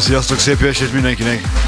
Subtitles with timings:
[0.00, 1.59] Sziasztok, szép jó mindenkinek!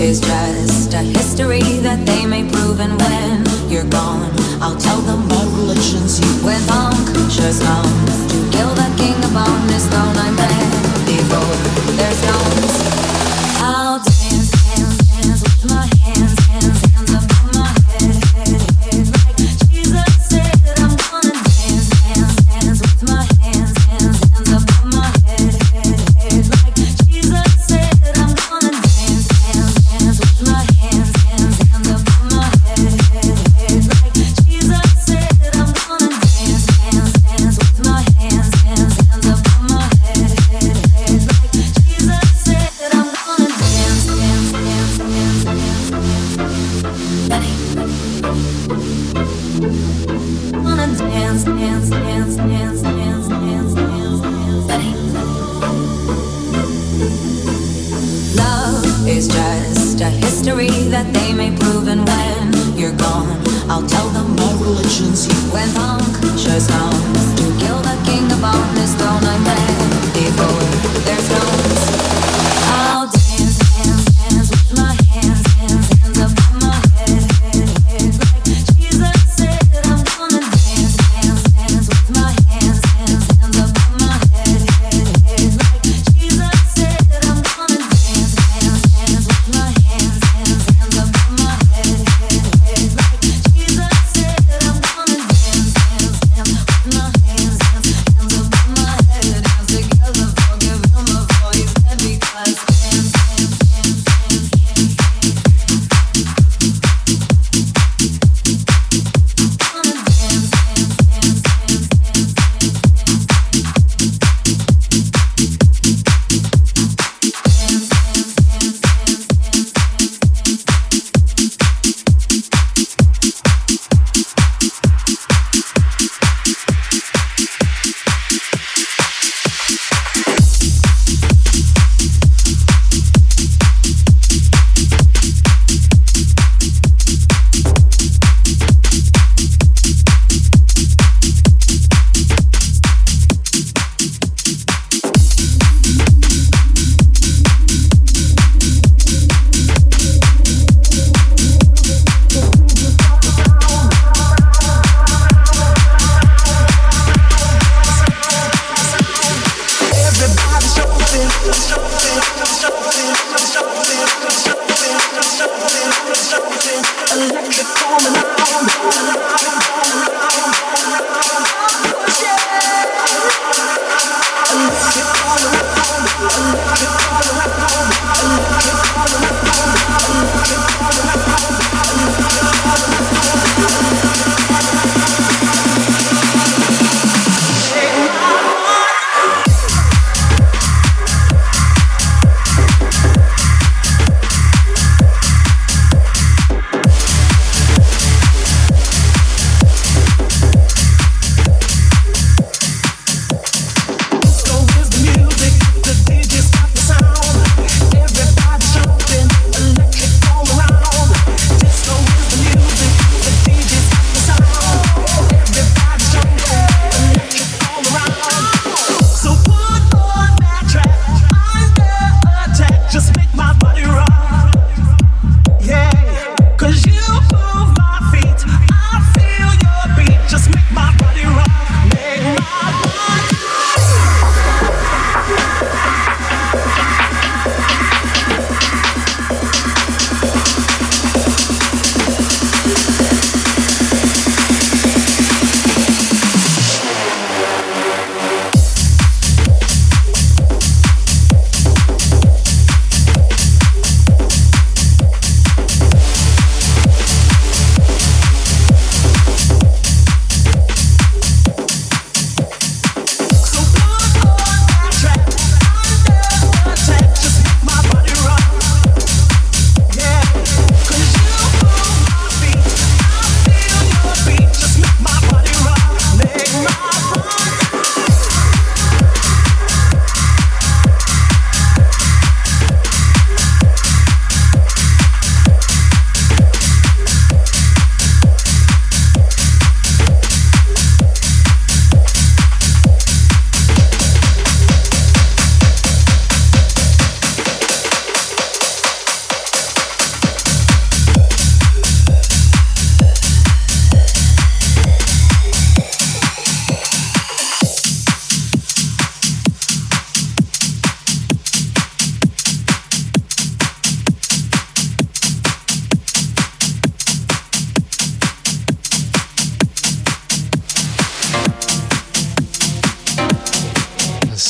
[0.00, 2.80] is just a history that they may prove.
[2.80, 4.30] And when you're gone,
[4.60, 6.44] I'll tell them my religion's you.
[6.44, 10.19] With unconscious home to kill the king upon his throne.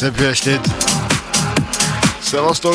[0.00, 0.60] Szép estét!
[2.20, 2.74] Szevasztok!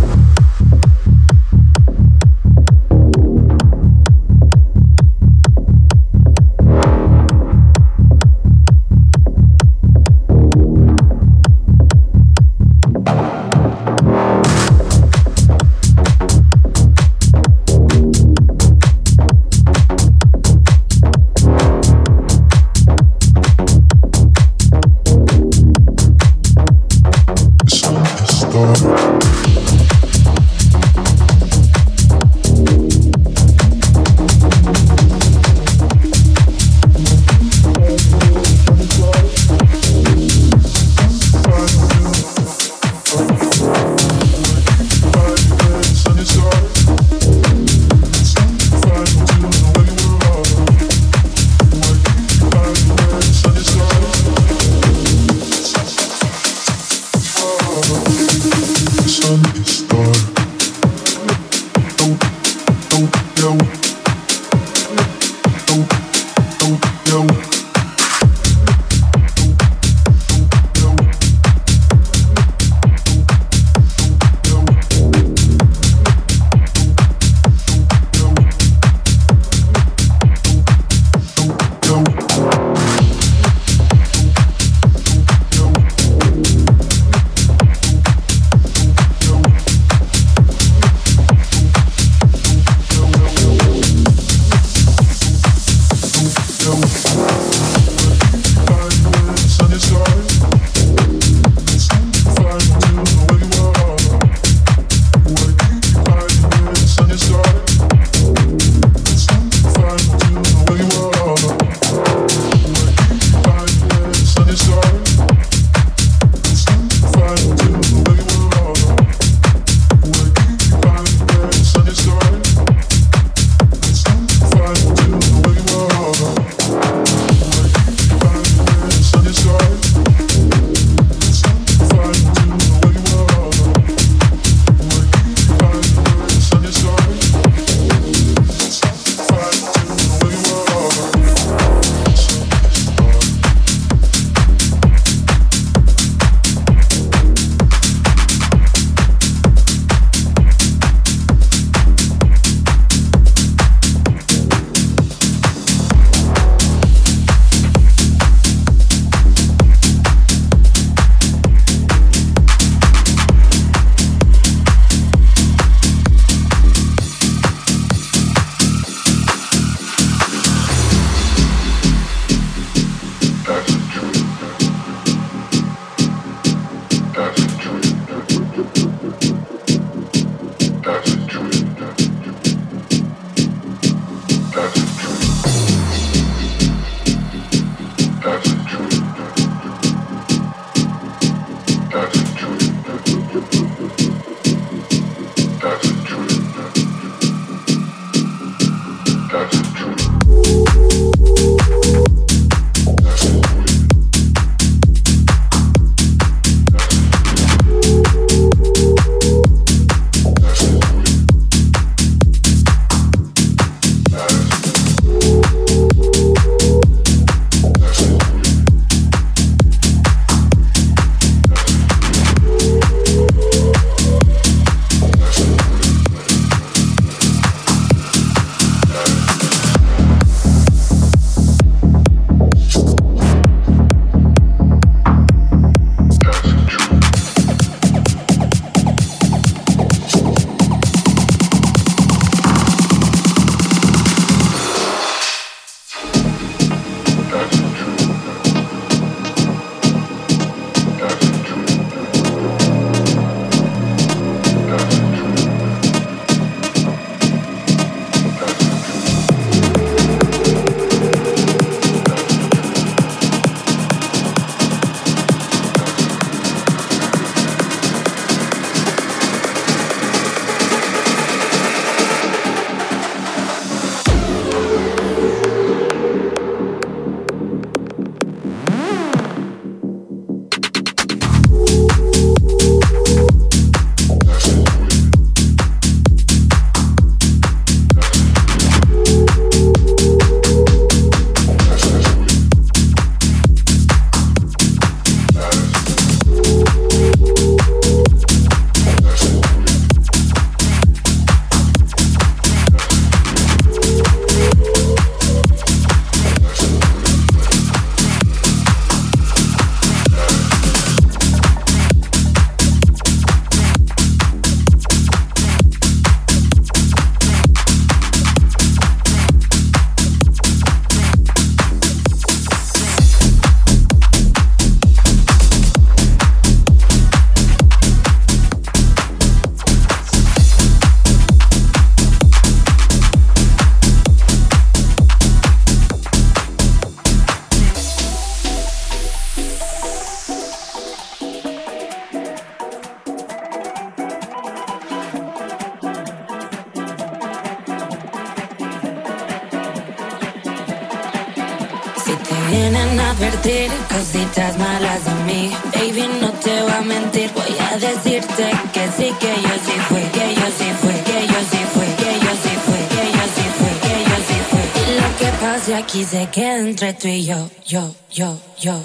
[366.31, 368.81] queda entre tú y yo, yo, yo, yo,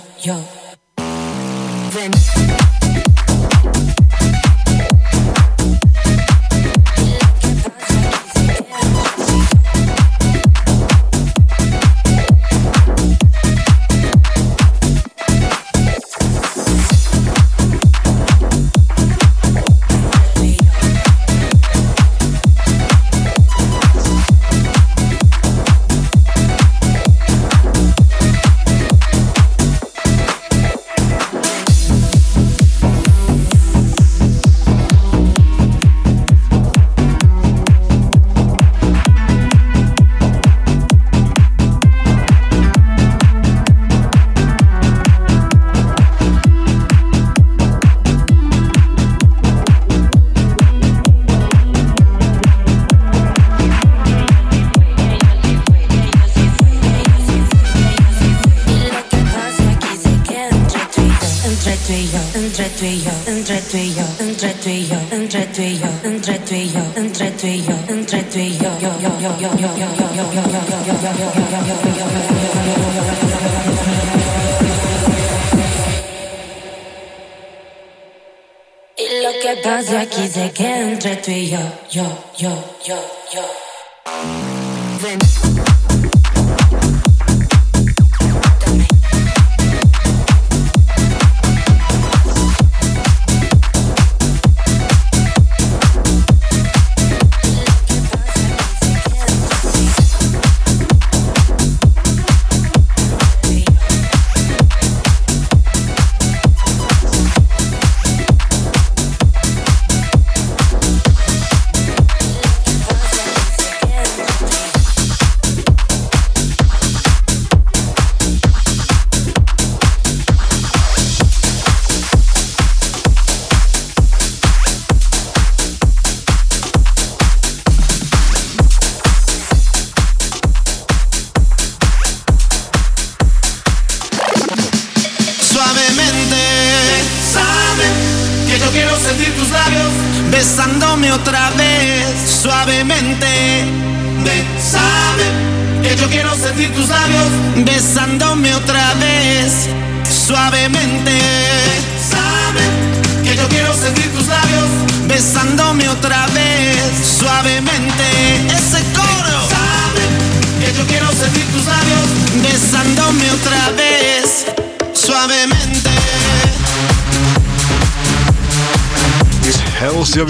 [79.97, 81.59] aquí se queda entre tú y yo,
[81.91, 82.05] yo,
[82.37, 82.51] yo,
[82.85, 82.97] yo,
[83.33, 83.56] yo.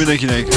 [0.07, 0.56] dan je nee.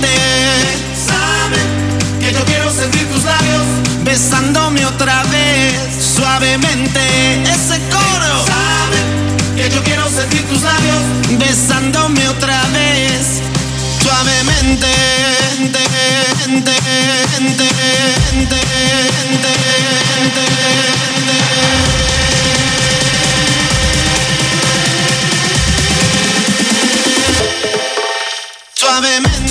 [0.00, 3.62] gente saben que yo quiero sentir tus labios
[4.04, 5.74] besándome otra vez
[6.16, 7.00] suavemente.
[7.42, 11.02] Ese coro saben que yo quiero sentir tus labios
[11.38, 13.40] besándome otra vez
[14.02, 14.88] suavemente.
[28.74, 29.47] Suavemente.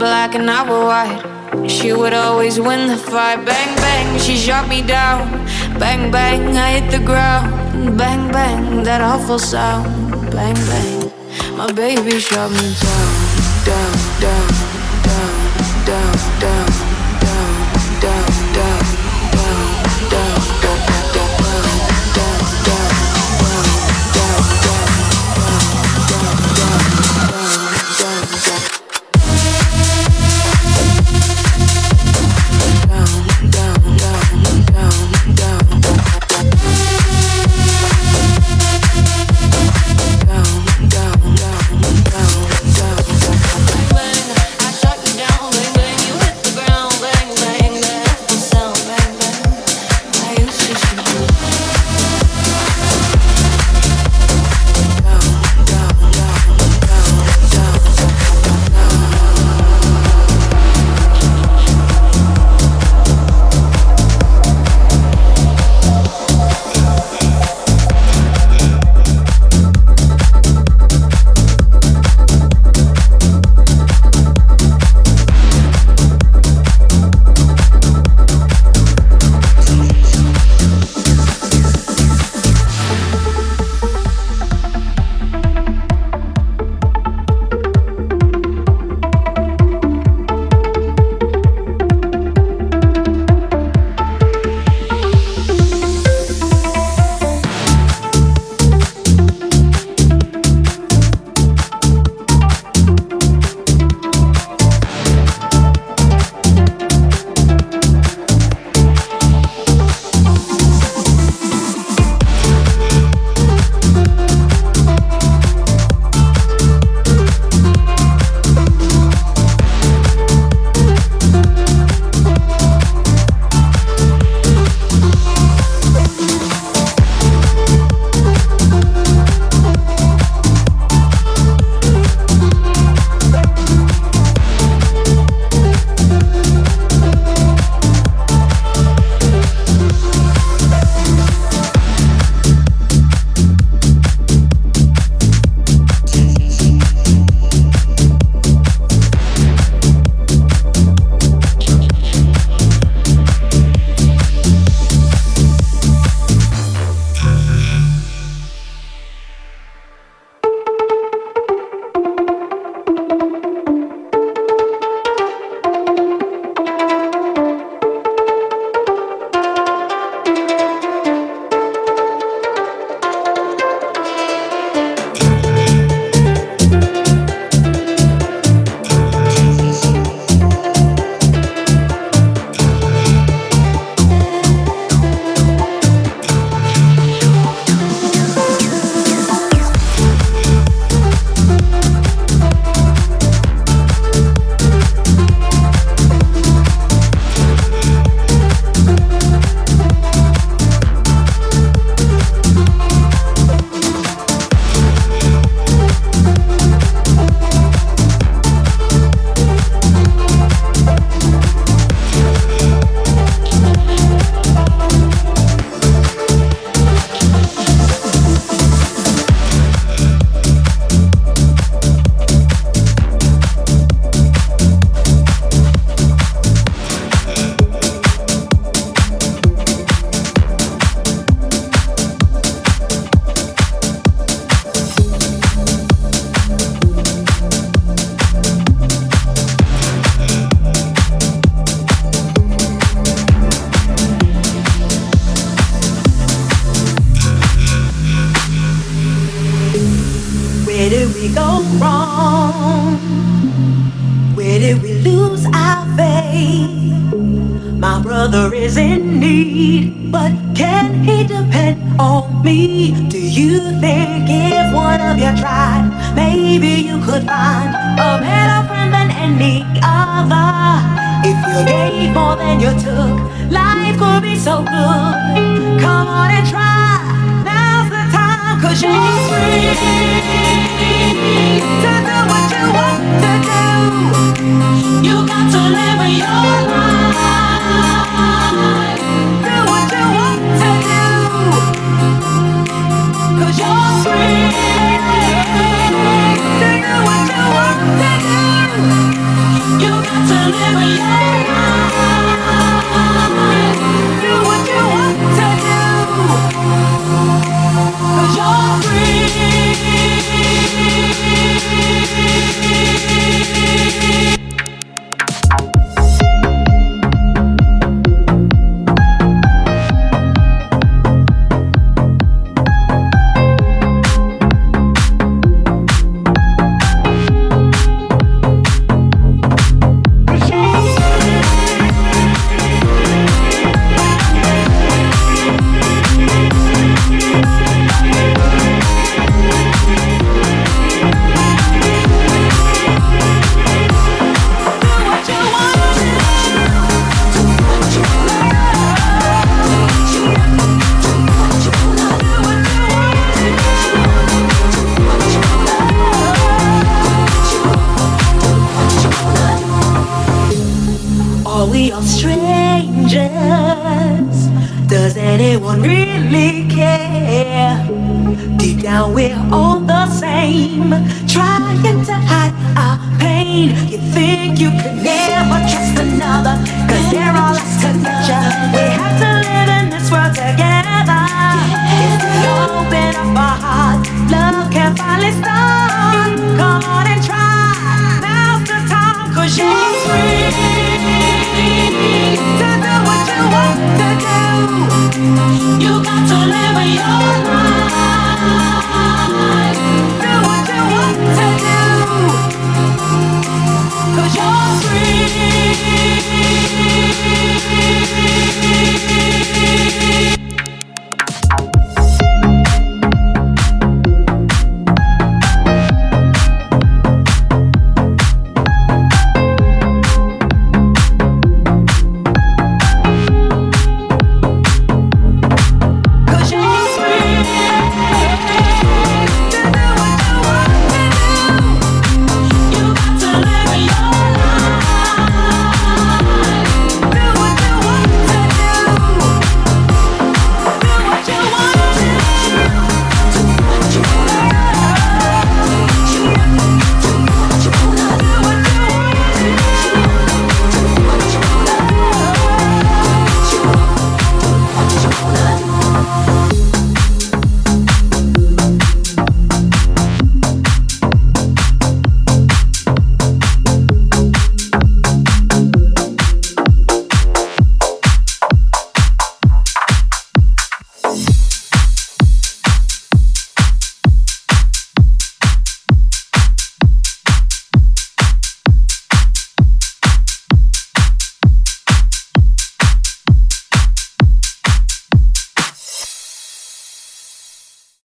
[0.00, 1.70] Black and I were white.
[1.70, 3.44] She would always win the fight.
[3.44, 5.30] Bang, bang, she shot me down.
[5.78, 7.98] Bang, bang, I hit the ground.
[7.98, 9.86] Bang, bang, that awful sound.
[10.30, 11.12] Bang, bang,
[11.56, 13.12] my baby shot me down,
[13.66, 13.94] down,
[14.24, 14.48] down,
[15.06, 16.79] down, down, down.